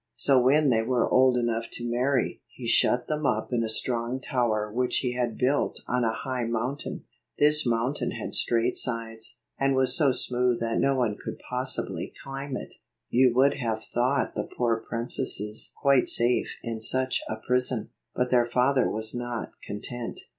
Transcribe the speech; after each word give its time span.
So 0.15 0.41
when 0.41 0.69
they 0.69 0.81
were 0.81 1.07
old 1.07 1.37
enough 1.37 1.65
to 1.73 1.87
marry, 1.87 2.41
he 2.47 2.65
shut 2.65 3.07
them 3.07 3.23
up 3.27 3.53
in 3.53 3.63
a 3.63 3.69
strong 3.69 4.19
tower 4.19 4.73
which 4.73 4.97
he 4.97 5.13
had 5.13 5.37
built 5.37 5.79
on 5.87 6.03
a 6.03 6.11
high 6.11 6.43
mountain. 6.45 7.03
This 7.37 7.67
mountain 7.67 8.09
had 8.09 8.33
straight 8.33 8.79
sides, 8.79 9.37
and 9.59 9.75
was 9.75 9.95
so 9.95 10.11
smooth 10.11 10.59
that 10.59 10.79
no 10.79 10.95
one 10.95 11.17
could 11.23 11.37
possibly 11.47 12.11
climb 12.23 12.57
it 12.57 12.73
You 13.11 13.31
would 13.35 13.57
have 13.57 13.83
thought 13.83 14.33
the 14.33 14.49
poor 14.57 14.79
princesses 14.89 15.71
quite 15.79 16.09
safe 16.09 16.51
in 16.63 16.81
such 16.81 17.21
a 17.29 17.35
prison; 17.35 17.91
but 18.15 18.31
their 18.31 18.47
father 18.47 18.89
was 18.89 19.13
not 19.13 19.51
content. 19.63 20.21